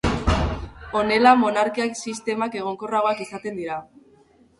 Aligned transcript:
Honela, 1.01 1.33
monarkia-sistemak 1.41 2.57
egonkorragoak 2.61 3.21
izaten 3.27 3.61
dira. 3.61 3.77